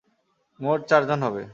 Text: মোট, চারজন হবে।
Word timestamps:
মোট, 0.59 0.79
চারজন 0.89 1.19
হবে। 1.23 1.43